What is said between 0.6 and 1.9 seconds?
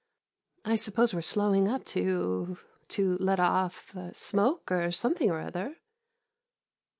I suppose we 're slowing up